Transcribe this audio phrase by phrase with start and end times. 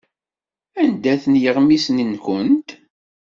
[0.81, 2.69] Anda-ten yeɣmisen-nwent?